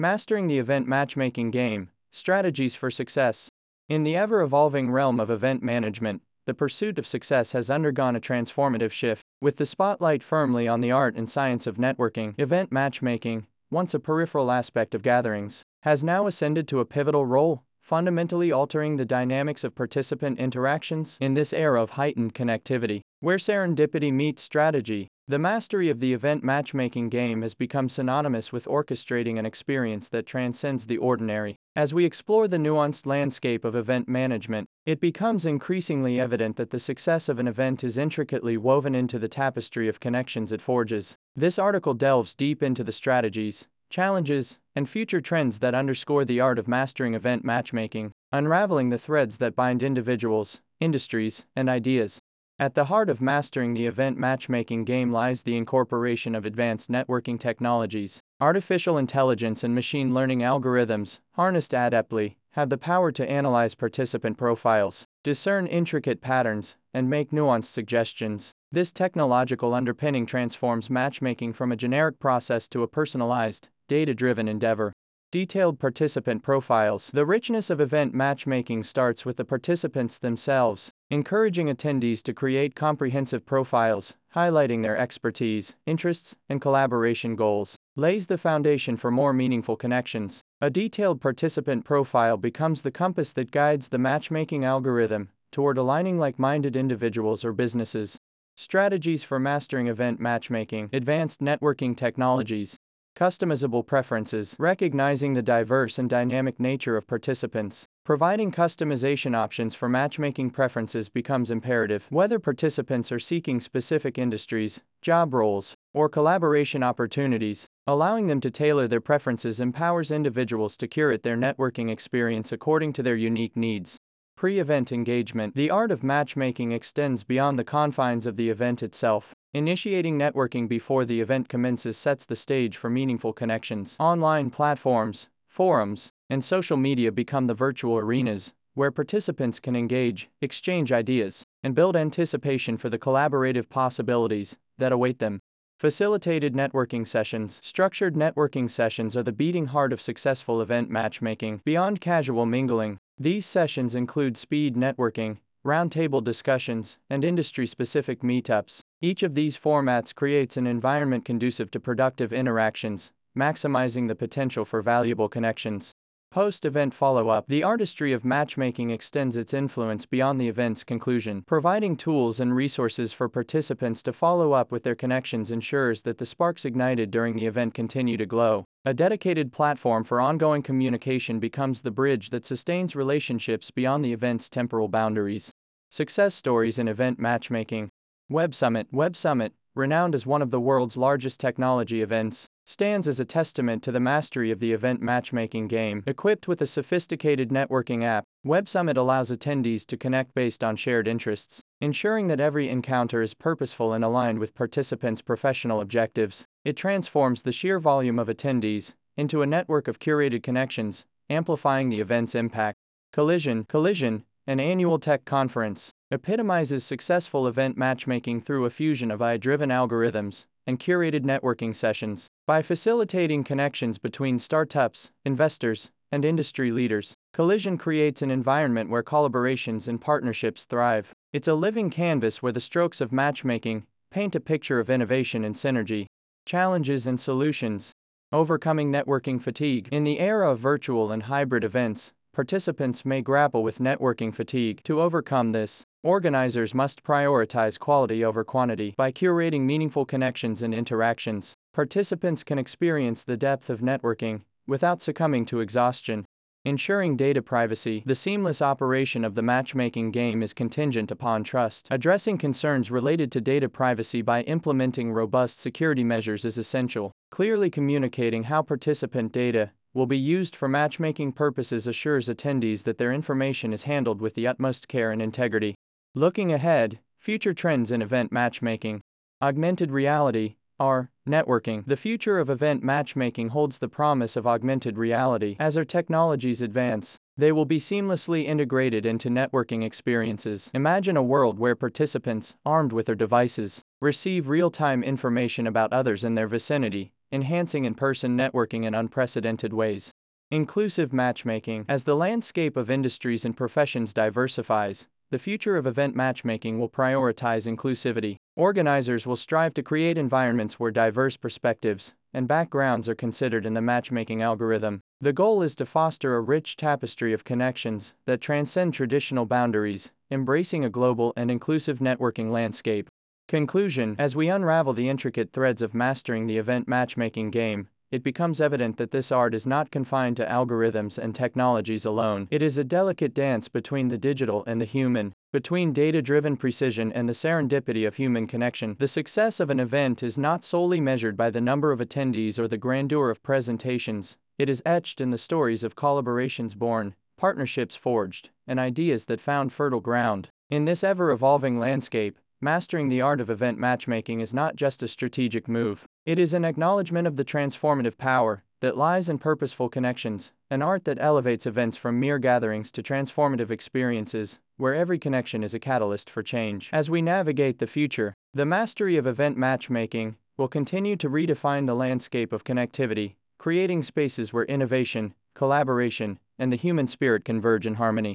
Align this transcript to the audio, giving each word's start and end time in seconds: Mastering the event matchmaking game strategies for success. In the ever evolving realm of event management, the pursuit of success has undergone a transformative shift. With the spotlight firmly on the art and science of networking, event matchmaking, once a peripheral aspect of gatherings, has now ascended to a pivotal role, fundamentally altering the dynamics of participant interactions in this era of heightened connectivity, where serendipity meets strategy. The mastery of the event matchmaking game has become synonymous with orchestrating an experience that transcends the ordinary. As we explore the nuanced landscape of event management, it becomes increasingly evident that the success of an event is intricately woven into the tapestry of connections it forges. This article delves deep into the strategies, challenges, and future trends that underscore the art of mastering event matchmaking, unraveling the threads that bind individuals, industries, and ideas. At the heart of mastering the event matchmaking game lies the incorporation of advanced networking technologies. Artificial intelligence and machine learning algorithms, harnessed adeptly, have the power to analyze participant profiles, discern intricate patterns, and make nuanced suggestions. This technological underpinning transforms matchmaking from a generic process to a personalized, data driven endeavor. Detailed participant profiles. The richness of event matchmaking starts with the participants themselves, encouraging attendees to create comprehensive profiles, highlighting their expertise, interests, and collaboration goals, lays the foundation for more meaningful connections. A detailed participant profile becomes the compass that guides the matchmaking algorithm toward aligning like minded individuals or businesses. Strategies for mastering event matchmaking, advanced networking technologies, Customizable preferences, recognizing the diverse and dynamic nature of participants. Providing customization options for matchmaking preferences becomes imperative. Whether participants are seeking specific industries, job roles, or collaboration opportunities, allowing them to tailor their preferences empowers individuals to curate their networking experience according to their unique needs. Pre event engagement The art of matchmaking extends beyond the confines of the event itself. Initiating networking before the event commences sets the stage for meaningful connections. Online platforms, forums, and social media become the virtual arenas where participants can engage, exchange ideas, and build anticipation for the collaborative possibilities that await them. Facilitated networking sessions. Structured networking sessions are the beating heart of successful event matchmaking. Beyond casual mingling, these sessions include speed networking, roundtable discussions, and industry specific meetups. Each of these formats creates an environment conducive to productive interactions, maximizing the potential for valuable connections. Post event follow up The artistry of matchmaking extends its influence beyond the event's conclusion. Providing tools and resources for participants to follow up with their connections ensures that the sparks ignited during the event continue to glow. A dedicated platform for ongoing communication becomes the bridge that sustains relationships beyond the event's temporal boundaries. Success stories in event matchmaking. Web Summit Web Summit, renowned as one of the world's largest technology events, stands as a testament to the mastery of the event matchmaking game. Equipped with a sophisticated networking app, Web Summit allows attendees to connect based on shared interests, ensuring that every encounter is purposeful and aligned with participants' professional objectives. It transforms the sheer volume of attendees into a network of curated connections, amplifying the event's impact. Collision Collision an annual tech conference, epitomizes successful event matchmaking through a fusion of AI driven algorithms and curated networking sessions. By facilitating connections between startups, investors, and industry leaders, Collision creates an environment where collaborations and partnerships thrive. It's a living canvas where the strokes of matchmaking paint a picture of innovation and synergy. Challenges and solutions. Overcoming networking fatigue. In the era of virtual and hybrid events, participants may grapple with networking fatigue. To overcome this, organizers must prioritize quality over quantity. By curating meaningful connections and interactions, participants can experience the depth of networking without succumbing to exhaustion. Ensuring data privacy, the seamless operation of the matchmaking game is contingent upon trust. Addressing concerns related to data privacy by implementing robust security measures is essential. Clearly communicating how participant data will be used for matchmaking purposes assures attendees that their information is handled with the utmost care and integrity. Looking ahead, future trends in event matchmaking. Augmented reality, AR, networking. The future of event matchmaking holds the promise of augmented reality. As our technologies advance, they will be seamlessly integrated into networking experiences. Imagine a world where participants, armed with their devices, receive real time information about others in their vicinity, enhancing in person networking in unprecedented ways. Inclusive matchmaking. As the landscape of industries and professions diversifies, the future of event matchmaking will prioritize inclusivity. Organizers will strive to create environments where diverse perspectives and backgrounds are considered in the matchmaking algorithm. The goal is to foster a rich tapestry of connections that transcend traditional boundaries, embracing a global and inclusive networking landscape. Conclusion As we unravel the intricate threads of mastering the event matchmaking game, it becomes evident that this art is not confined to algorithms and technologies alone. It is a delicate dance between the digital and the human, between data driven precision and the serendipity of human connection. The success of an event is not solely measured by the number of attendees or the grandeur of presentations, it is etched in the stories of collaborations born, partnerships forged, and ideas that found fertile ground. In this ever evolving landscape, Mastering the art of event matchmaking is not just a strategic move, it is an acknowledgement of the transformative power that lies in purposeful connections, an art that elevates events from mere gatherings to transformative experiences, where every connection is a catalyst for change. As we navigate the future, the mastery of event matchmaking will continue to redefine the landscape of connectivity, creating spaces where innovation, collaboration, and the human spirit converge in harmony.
Mastering 0.00 0.46
the 0.46 0.60
event 0.60 0.86
matchmaking 0.86 1.50
game 1.50 1.90
strategies 2.12 2.76
for 2.76 2.88
success. 2.88 3.50
In 3.88 4.04
the 4.04 4.14
ever 4.14 4.42
evolving 4.42 4.92
realm 4.92 5.18
of 5.18 5.28
event 5.28 5.60
management, 5.60 6.22
the 6.46 6.54
pursuit 6.54 7.00
of 7.00 7.06
success 7.08 7.50
has 7.50 7.68
undergone 7.68 8.14
a 8.14 8.20
transformative 8.20 8.92
shift. 8.92 9.24
With 9.40 9.56
the 9.56 9.66
spotlight 9.66 10.22
firmly 10.22 10.68
on 10.68 10.80
the 10.80 10.92
art 10.92 11.16
and 11.16 11.28
science 11.28 11.66
of 11.66 11.78
networking, 11.78 12.38
event 12.38 12.70
matchmaking, 12.70 13.48
once 13.72 13.92
a 13.92 13.98
peripheral 13.98 14.52
aspect 14.52 14.94
of 14.94 15.02
gatherings, 15.02 15.64
has 15.82 16.04
now 16.04 16.28
ascended 16.28 16.68
to 16.68 16.78
a 16.78 16.84
pivotal 16.84 17.26
role, 17.26 17.64
fundamentally 17.80 18.52
altering 18.52 18.94
the 18.94 19.04
dynamics 19.04 19.64
of 19.64 19.74
participant 19.74 20.38
interactions 20.38 21.18
in 21.20 21.34
this 21.34 21.52
era 21.52 21.82
of 21.82 21.90
heightened 21.90 22.36
connectivity, 22.36 23.00
where 23.18 23.36
serendipity 23.36 24.12
meets 24.12 24.42
strategy. 24.42 25.08
The 25.30 25.38
mastery 25.38 25.90
of 25.90 26.00
the 26.00 26.14
event 26.14 26.42
matchmaking 26.42 27.10
game 27.10 27.42
has 27.42 27.52
become 27.52 27.90
synonymous 27.90 28.50
with 28.50 28.64
orchestrating 28.64 29.38
an 29.38 29.44
experience 29.44 30.08
that 30.08 30.24
transcends 30.24 30.86
the 30.86 30.96
ordinary. 30.96 31.58
As 31.76 31.92
we 31.92 32.06
explore 32.06 32.48
the 32.48 32.56
nuanced 32.56 33.04
landscape 33.04 33.62
of 33.62 33.76
event 33.76 34.08
management, 34.08 34.70
it 34.86 35.02
becomes 35.02 35.44
increasingly 35.44 36.18
evident 36.18 36.56
that 36.56 36.70
the 36.70 36.80
success 36.80 37.28
of 37.28 37.38
an 37.38 37.46
event 37.46 37.84
is 37.84 37.98
intricately 37.98 38.56
woven 38.56 38.94
into 38.94 39.18
the 39.18 39.28
tapestry 39.28 39.86
of 39.86 40.00
connections 40.00 40.50
it 40.50 40.62
forges. 40.62 41.14
This 41.36 41.58
article 41.58 41.92
delves 41.92 42.34
deep 42.34 42.62
into 42.62 42.82
the 42.82 42.90
strategies, 42.90 43.68
challenges, 43.90 44.58
and 44.74 44.88
future 44.88 45.20
trends 45.20 45.58
that 45.58 45.74
underscore 45.74 46.24
the 46.24 46.40
art 46.40 46.58
of 46.58 46.68
mastering 46.68 47.12
event 47.12 47.44
matchmaking, 47.44 48.12
unraveling 48.32 48.88
the 48.88 48.96
threads 48.96 49.36
that 49.36 49.54
bind 49.54 49.82
individuals, 49.82 50.62
industries, 50.80 51.44
and 51.54 51.68
ideas. 51.68 52.18
At 52.60 52.74
the 52.74 52.86
heart 52.86 53.08
of 53.08 53.20
mastering 53.20 53.74
the 53.74 53.86
event 53.86 54.18
matchmaking 54.18 54.82
game 54.82 55.12
lies 55.12 55.42
the 55.42 55.56
incorporation 55.56 56.34
of 56.34 56.44
advanced 56.44 56.90
networking 56.90 57.38
technologies. 57.38 58.20
Artificial 58.40 58.98
intelligence 58.98 59.62
and 59.62 59.76
machine 59.76 60.12
learning 60.12 60.40
algorithms, 60.40 61.20
harnessed 61.34 61.70
adeptly, 61.70 62.34
have 62.50 62.68
the 62.68 62.76
power 62.76 63.12
to 63.12 63.30
analyze 63.30 63.76
participant 63.76 64.36
profiles, 64.36 65.04
discern 65.22 65.68
intricate 65.68 66.20
patterns, 66.20 66.74
and 66.92 67.08
make 67.08 67.30
nuanced 67.30 67.66
suggestions. 67.66 68.52
This 68.72 68.90
technological 68.90 69.72
underpinning 69.72 70.26
transforms 70.26 70.90
matchmaking 70.90 71.52
from 71.52 71.70
a 71.70 71.76
generic 71.76 72.18
process 72.18 72.66
to 72.70 72.82
a 72.82 72.88
personalized, 72.88 73.68
data 73.86 74.14
driven 74.14 74.48
endeavor. 74.48 74.92
Detailed 75.30 75.78
participant 75.78 76.42
profiles. 76.42 77.10
The 77.10 77.26
richness 77.26 77.68
of 77.68 77.82
event 77.82 78.14
matchmaking 78.14 78.84
starts 78.84 79.26
with 79.26 79.36
the 79.36 79.44
participants 79.44 80.18
themselves, 80.18 80.90
encouraging 81.10 81.66
attendees 81.66 82.22
to 82.22 82.32
create 82.32 82.74
comprehensive 82.74 83.44
profiles, 83.44 84.14
highlighting 84.34 84.80
their 84.80 84.96
expertise, 84.96 85.74
interests, 85.84 86.34
and 86.48 86.62
collaboration 86.62 87.36
goals, 87.36 87.76
lays 87.94 88.26
the 88.26 88.38
foundation 88.38 88.96
for 88.96 89.10
more 89.10 89.34
meaningful 89.34 89.76
connections. 89.76 90.40
A 90.62 90.70
detailed 90.70 91.20
participant 91.20 91.84
profile 91.84 92.38
becomes 92.38 92.80
the 92.80 92.90
compass 92.90 93.34
that 93.34 93.50
guides 93.50 93.88
the 93.88 93.98
matchmaking 93.98 94.64
algorithm 94.64 95.28
toward 95.52 95.76
aligning 95.76 96.18
like 96.18 96.38
minded 96.38 96.74
individuals 96.74 97.44
or 97.44 97.52
businesses. 97.52 98.16
Strategies 98.56 99.22
for 99.22 99.38
mastering 99.38 99.88
event 99.88 100.20
matchmaking, 100.20 100.88
advanced 100.94 101.40
networking 101.40 101.94
technologies, 101.94 102.78
Customizable 103.18 103.84
preferences, 103.84 104.54
recognizing 104.60 105.34
the 105.34 105.42
diverse 105.42 105.98
and 105.98 106.08
dynamic 106.08 106.60
nature 106.60 106.96
of 106.96 107.04
participants. 107.08 107.84
Providing 108.04 108.52
customization 108.52 109.34
options 109.34 109.74
for 109.74 109.88
matchmaking 109.88 110.50
preferences 110.50 111.08
becomes 111.08 111.50
imperative. 111.50 112.06
Whether 112.10 112.38
participants 112.38 113.10
are 113.10 113.18
seeking 113.18 113.58
specific 113.58 114.18
industries, 114.18 114.80
job 115.02 115.34
roles, 115.34 115.74
or 115.94 116.08
collaboration 116.08 116.84
opportunities, 116.84 117.66
allowing 117.88 118.28
them 118.28 118.40
to 118.40 118.52
tailor 118.52 118.86
their 118.86 119.00
preferences 119.00 119.58
empowers 119.58 120.12
individuals 120.12 120.76
to 120.76 120.86
curate 120.86 121.24
their 121.24 121.36
networking 121.36 121.90
experience 121.90 122.52
according 122.52 122.92
to 122.92 123.02
their 123.02 123.16
unique 123.16 123.56
needs. 123.56 123.97
Pre 124.38 124.60
event 124.60 124.92
engagement 124.92 125.56
The 125.56 125.68
art 125.68 125.90
of 125.90 126.04
matchmaking 126.04 126.70
extends 126.70 127.24
beyond 127.24 127.58
the 127.58 127.64
confines 127.64 128.24
of 128.24 128.36
the 128.36 128.48
event 128.50 128.84
itself. 128.84 129.34
Initiating 129.52 130.16
networking 130.16 130.68
before 130.68 131.04
the 131.04 131.20
event 131.20 131.48
commences 131.48 131.96
sets 131.96 132.24
the 132.24 132.36
stage 132.36 132.76
for 132.76 132.88
meaningful 132.88 133.32
connections. 133.32 133.96
Online 133.98 134.48
platforms, 134.48 135.28
forums, 135.48 136.12
and 136.30 136.44
social 136.44 136.76
media 136.76 137.10
become 137.10 137.48
the 137.48 137.54
virtual 137.54 137.98
arenas 137.98 138.52
where 138.74 138.92
participants 138.92 139.58
can 139.58 139.74
engage, 139.74 140.30
exchange 140.40 140.92
ideas, 140.92 141.44
and 141.64 141.74
build 141.74 141.96
anticipation 141.96 142.76
for 142.76 142.88
the 142.88 142.96
collaborative 142.96 143.68
possibilities 143.68 144.56
that 144.76 144.92
await 144.92 145.18
them. 145.18 145.40
Facilitated 145.80 146.54
networking 146.54 147.04
sessions. 147.04 147.58
Structured 147.60 148.14
networking 148.14 148.70
sessions 148.70 149.16
are 149.16 149.24
the 149.24 149.32
beating 149.32 149.66
heart 149.66 149.92
of 149.92 150.00
successful 150.00 150.62
event 150.62 150.88
matchmaking. 150.88 151.60
Beyond 151.64 152.00
casual 152.00 152.46
mingling, 152.46 153.00
these 153.20 153.44
sessions 153.44 153.94
include 153.94 154.36
speed 154.36 154.76
networking, 154.76 155.38
roundtable 155.64 156.22
discussions, 156.22 156.98
and 157.10 157.24
industry 157.24 157.66
specific 157.66 158.20
meetups. 158.20 158.80
Each 159.00 159.22
of 159.22 159.34
these 159.34 159.58
formats 159.58 160.14
creates 160.14 160.56
an 160.56 160.66
environment 160.66 161.24
conducive 161.24 161.70
to 161.72 161.80
productive 161.80 162.32
interactions, 162.32 163.10
maximizing 163.36 164.08
the 164.08 164.14
potential 164.14 164.64
for 164.64 164.82
valuable 164.82 165.28
connections. 165.28 165.92
Post 166.30 166.66
event 166.66 166.92
follow 166.92 167.30
up 167.30 167.46
The 167.48 167.62
artistry 167.62 168.12
of 168.12 168.22
matchmaking 168.22 168.90
extends 168.90 169.36
its 169.36 169.54
influence 169.54 170.04
beyond 170.04 170.38
the 170.38 170.48
event's 170.48 170.84
conclusion. 170.84 171.42
Providing 171.46 171.96
tools 171.96 172.38
and 172.38 172.54
resources 172.54 173.14
for 173.14 173.30
participants 173.30 174.02
to 174.02 174.12
follow 174.12 174.52
up 174.52 174.70
with 174.70 174.82
their 174.82 174.94
connections 174.94 175.50
ensures 175.50 176.02
that 176.02 176.18
the 176.18 176.26
sparks 176.26 176.66
ignited 176.66 177.10
during 177.10 177.34
the 177.34 177.46
event 177.46 177.72
continue 177.72 178.18
to 178.18 178.26
glow. 178.26 178.66
A 178.84 178.92
dedicated 178.92 179.52
platform 179.52 180.04
for 180.04 180.20
ongoing 180.20 180.62
communication 180.62 181.40
becomes 181.40 181.80
the 181.80 181.90
bridge 181.90 182.28
that 182.28 182.44
sustains 182.44 182.94
relationships 182.94 183.70
beyond 183.70 184.04
the 184.04 184.12
event's 184.12 184.50
temporal 184.50 184.88
boundaries. 184.88 185.50
Success 185.88 186.34
stories 186.34 186.78
in 186.78 186.88
event 186.88 187.18
matchmaking. 187.18 187.88
Web 188.28 188.54
Summit 188.54 188.86
Web 188.92 189.16
Summit, 189.16 189.54
renowned 189.74 190.14
as 190.14 190.26
one 190.26 190.42
of 190.42 190.50
the 190.50 190.60
world's 190.60 190.98
largest 190.98 191.40
technology 191.40 192.02
events, 192.02 192.46
stands 192.68 193.08
as 193.08 193.18
a 193.18 193.24
testament 193.24 193.82
to 193.82 193.90
the 193.90 193.98
mastery 193.98 194.50
of 194.50 194.60
the 194.60 194.72
event 194.72 195.00
matchmaking 195.00 195.66
game. 195.66 196.02
Equipped 196.06 196.46
with 196.46 196.60
a 196.60 196.66
sophisticated 196.66 197.48
networking 197.48 198.04
app, 198.04 198.26
Web 198.44 198.68
Summit 198.68 198.98
allows 198.98 199.30
attendees 199.30 199.86
to 199.86 199.96
connect 199.96 200.34
based 200.34 200.62
on 200.62 200.76
shared 200.76 201.08
interests, 201.08 201.62
ensuring 201.80 202.26
that 202.26 202.40
every 202.40 202.68
encounter 202.68 203.22
is 203.22 203.32
purposeful 203.32 203.94
and 203.94 204.04
aligned 204.04 204.38
with 204.38 204.54
participants' 204.54 205.22
professional 205.22 205.80
objectives. 205.80 206.44
It 206.62 206.76
transforms 206.76 207.40
the 207.40 207.52
sheer 207.52 207.80
volume 207.80 208.18
of 208.18 208.28
attendees 208.28 208.92
into 209.16 209.40
a 209.40 209.46
network 209.46 209.88
of 209.88 209.98
curated 209.98 210.42
connections, 210.42 211.06
amplifying 211.30 211.88
the 211.88 212.00
event's 212.00 212.34
impact. 212.34 212.76
Collision 213.14 213.64
Collision 213.64 214.24
an 214.46 214.60
annual 214.60 214.98
tech 214.98 215.26
conference, 215.26 215.92
epitomizes 216.10 216.82
successful 216.82 217.46
event 217.46 217.76
matchmaking 217.76 218.40
through 218.40 218.64
a 218.64 218.70
fusion 218.70 219.10
of 219.10 219.20
AI 219.20 219.36
driven 219.36 219.68
algorithms 219.68 220.46
and 220.66 220.80
curated 220.80 221.22
networking 221.22 221.74
sessions. 221.74 222.27
By 222.48 222.62
facilitating 222.62 223.44
connections 223.44 223.98
between 223.98 224.38
startups, 224.38 225.10
investors, 225.26 225.90
and 226.10 226.24
industry 226.24 226.70
leaders, 226.70 227.14
Collision 227.34 227.76
creates 227.76 228.22
an 228.22 228.30
environment 228.30 228.88
where 228.88 229.02
collaborations 229.02 229.86
and 229.86 230.00
partnerships 230.00 230.64
thrive. 230.64 231.12
It's 231.34 231.46
a 231.46 231.52
living 231.52 231.90
canvas 231.90 232.42
where 232.42 232.50
the 232.50 232.58
strokes 232.58 233.02
of 233.02 233.12
matchmaking 233.12 233.84
paint 234.10 234.34
a 234.34 234.40
picture 234.40 234.80
of 234.80 234.88
innovation 234.88 235.44
and 235.44 235.54
synergy. 235.54 236.06
Challenges 236.46 237.06
and 237.06 237.20
solutions. 237.20 237.92
Overcoming 238.32 238.90
networking 238.90 239.42
fatigue. 239.42 239.90
In 239.92 240.04
the 240.04 240.18
era 240.18 240.50
of 240.50 240.58
virtual 240.58 241.12
and 241.12 241.24
hybrid 241.24 241.64
events, 241.64 242.14
participants 242.38 243.04
may 243.04 243.20
grapple 243.20 243.64
with 243.64 243.80
networking 243.80 244.32
fatigue. 244.32 244.80
To 244.84 245.00
overcome 245.00 245.50
this, 245.50 245.84
organizers 246.04 246.72
must 246.72 247.02
prioritize 247.02 247.76
quality 247.76 248.24
over 248.24 248.44
quantity. 248.44 248.94
By 248.96 249.10
curating 249.10 249.62
meaningful 249.62 250.04
connections 250.04 250.62
and 250.62 250.72
interactions, 250.72 251.54
participants 251.74 252.44
can 252.44 252.56
experience 252.56 253.24
the 253.24 253.36
depth 253.36 253.70
of 253.70 253.80
networking 253.80 254.42
without 254.68 255.02
succumbing 255.02 255.46
to 255.46 255.58
exhaustion. 255.58 256.24
Ensuring 256.64 257.16
data 257.16 257.42
privacy, 257.42 258.04
the 258.06 258.14
seamless 258.14 258.62
operation 258.62 259.24
of 259.24 259.34
the 259.34 259.42
matchmaking 259.42 260.12
game 260.12 260.40
is 260.40 260.54
contingent 260.54 261.10
upon 261.10 261.42
trust. 261.42 261.88
Addressing 261.90 262.38
concerns 262.38 262.88
related 262.88 263.32
to 263.32 263.40
data 263.40 263.68
privacy 263.68 264.22
by 264.22 264.42
implementing 264.42 265.10
robust 265.10 265.58
security 265.58 266.04
measures 266.04 266.44
is 266.44 266.56
essential. 266.56 267.10
Clearly 267.32 267.68
communicating 267.68 268.44
how 268.44 268.62
participant 268.62 269.32
data 269.32 269.72
will 269.98 270.06
be 270.06 270.16
used 270.16 270.54
for 270.54 270.68
matchmaking 270.68 271.32
purposes 271.32 271.88
assures 271.88 272.28
attendees 272.28 272.84
that 272.84 272.98
their 272.98 273.12
information 273.12 273.72
is 273.72 273.82
handled 273.82 274.20
with 274.20 274.32
the 274.36 274.46
utmost 274.46 274.86
care 274.86 275.10
and 275.10 275.20
integrity. 275.20 275.74
Looking 276.14 276.52
ahead, 276.52 277.00
future 277.18 277.52
trends 277.52 277.90
in 277.90 278.00
event 278.00 278.30
matchmaking. 278.30 279.00
Augmented 279.42 279.90
reality, 279.90 280.54
AR, 280.78 281.10
networking. 281.28 281.84
The 281.84 281.96
future 281.96 282.38
of 282.38 282.48
event 282.48 282.84
matchmaking 282.84 283.48
holds 283.48 283.78
the 283.78 283.88
promise 283.88 284.36
of 284.36 284.46
augmented 284.46 284.96
reality. 284.96 285.56
As 285.58 285.76
our 285.76 285.84
technologies 285.84 286.62
advance, 286.62 287.18
they 287.36 287.50
will 287.50 287.64
be 287.64 287.80
seamlessly 287.80 288.44
integrated 288.44 289.04
into 289.04 289.28
networking 289.28 289.82
experiences. 289.82 290.70
Imagine 290.74 291.16
a 291.16 291.22
world 291.24 291.58
where 291.58 291.74
participants, 291.74 292.54
armed 292.64 292.92
with 292.92 293.06
their 293.06 293.16
devices, 293.16 293.82
receive 294.00 294.48
real 294.48 294.70
time 294.70 295.02
information 295.02 295.66
about 295.66 295.92
others 295.92 296.22
in 296.22 296.36
their 296.36 296.46
vicinity, 296.46 297.10
enhancing 297.32 297.84
in 297.84 297.94
person 297.94 298.36
networking 298.36 298.84
in 298.84 298.94
unprecedented 298.94 299.72
ways. 299.72 300.10
Inclusive 300.50 301.12
matchmaking. 301.12 301.84
As 301.88 302.04
the 302.04 302.16
landscape 302.16 302.76
of 302.76 302.90
industries 302.90 303.44
and 303.44 303.56
professions 303.56 304.14
diversifies, 304.14 305.06
the 305.30 305.38
future 305.38 305.76
of 305.76 305.86
event 305.86 306.16
matchmaking 306.16 306.78
will 306.78 306.88
prioritize 306.88 307.66
inclusivity. 307.66 308.36
Organizers 308.56 309.26
will 309.26 309.36
strive 309.36 309.74
to 309.74 309.82
create 309.82 310.16
environments 310.16 310.80
where 310.80 310.90
diverse 310.90 311.36
perspectives 311.36 312.14
and 312.32 312.48
backgrounds 312.48 313.08
are 313.08 313.14
considered 313.14 313.66
in 313.66 313.74
the 313.74 313.82
matchmaking 313.82 314.40
algorithm. 314.40 315.00
The 315.20 315.32
goal 315.32 315.62
is 315.62 315.74
to 315.76 315.86
foster 315.86 316.36
a 316.36 316.40
rich 316.40 316.76
tapestry 316.76 317.32
of 317.34 317.44
connections 317.44 318.14
that 318.24 318.40
transcend 318.40 318.94
traditional 318.94 319.44
boundaries, 319.44 320.10
embracing 320.30 320.84
a 320.84 320.90
global 320.90 321.34
and 321.36 321.50
inclusive 321.50 321.98
networking 321.98 322.50
landscape. 322.50 323.08
Conclusion 323.48 324.14
As 324.18 324.36
we 324.36 324.50
unravel 324.50 324.92
the 324.92 325.08
intricate 325.08 325.54
threads 325.54 325.80
of 325.80 325.94
mastering 325.94 326.46
the 326.46 326.58
event 326.58 326.86
matchmaking 326.86 327.50
game, 327.50 327.88
it 328.10 328.22
becomes 328.22 328.60
evident 328.60 328.98
that 328.98 329.10
this 329.10 329.32
art 329.32 329.54
is 329.54 329.66
not 329.66 329.90
confined 329.90 330.36
to 330.36 330.44
algorithms 330.44 331.16
and 331.16 331.34
technologies 331.34 332.04
alone. 332.04 332.46
It 332.50 332.60
is 332.60 332.76
a 332.76 332.84
delicate 332.84 333.32
dance 333.32 333.66
between 333.66 334.08
the 334.08 334.18
digital 334.18 334.64
and 334.66 334.78
the 334.78 334.84
human, 334.84 335.32
between 335.50 335.94
data 335.94 336.20
driven 336.20 336.58
precision 336.58 337.10
and 337.14 337.26
the 337.26 337.32
serendipity 337.32 338.06
of 338.06 338.16
human 338.16 338.46
connection. 338.46 338.96
The 338.98 339.08
success 339.08 339.60
of 339.60 339.70
an 339.70 339.80
event 339.80 340.22
is 340.22 340.36
not 340.36 340.62
solely 340.62 341.00
measured 341.00 341.38
by 341.38 341.48
the 341.48 341.62
number 341.62 341.90
of 341.90 342.00
attendees 342.02 342.58
or 342.58 342.68
the 342.68 342.76
grandeur 342.76 343.30
of 343.30 343.42
presentations, 343.42 344.36
it 344.58 344.68
is 344.68 344.82
etched 344.84 345.22
in 345.22 345.30
the 345.30 345.38
stories 345.38 345.82
of 345.82 345.96
collaborations 345.96 346.76
born, 346.76 347.14
partnerships 347.38 347.96
forged, 347.96 348.50
and 348.66 348.78
ideas 348.78 349.24
that 349.24 349.40
found 349.40 349.72
fertile 349.72 350.00
ground. 350.00 350.50
In 350.68 350.84
this 350.84 351.02
ever 351.02 351.30
evolving 351.30 351.78
landscape, 351.78 352.38
Mastering 352.60 353.08
the 353.08 353.20
art 353.20 353.40
of 353.40 353.50
event 353.50 353.78
matchmaking 353.78 354.40
is 354.40 354.52
not 354.52 354.74
just 354.74 355.04
a 355.04 355.06
strategic 355.06 355.68
move, 355.68 356.04
it 356.26 356.40
is 356.40 356.54
an 356.54 356.64
acknowledgement 356.64 357.28
of 357.28 357.36
the 357.36 357.44
transformative 357.44 358.18
power 358.18 358.64
that 358.80 358.96
lies 358.96 359.28
in 359.28 359.38
purposeful 359.38 359.88
connections, 359.88 360.50
an 360.68 360.82
art 360.82 361.04
that 361.04 361.20
elevates 361.20 361.66
events 361.66 361.96
from 361.96 362.18
mere 362.18 362.40
gatherings 362.40 362.90
to 362.90 363.00
transformative 363.00 363.70
experiences, 363.70 364.58
where 364.76 364.96
every 364.96 365.20
connection 365.20 365.62
is 365.62 365.72
a 365.72 365.78
catalyst 365.78 366.28
for 366.28 366.42
change. 366.42 366.90
As 366.92 367.08
we 367.08 367.22
navigate 367.22 367.78
the 367.78 367.86
future, 367.86 368.34
the 368.52 368.66
mastery 368.66 369.16
of 369.16 369.28
event 369.28 369.56
matchmaking 369.56 370.34
will 370.56 370.66
continue 370.66 371.14
to 371.14 371.30
redefine 371.30 371.86
the 371.86 371.94
landscape 371.94 372.52
of 372.52 372.64
connectivity, 372.64 373.36
creating 373.58 374.02
spaces 374.02 374.52
where 374.52 374.64
innovation, 374.64 375.32
collaboration, 375.54 376.36
and 376.58 376.72
the 376.72 376.76
human 376.76 377.06
spirit 377.06 377.44
converge 377.44 377.86
in 377.86 377.94
harmony. 377.94 378.26